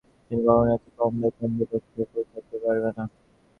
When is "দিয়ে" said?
1.51-1.67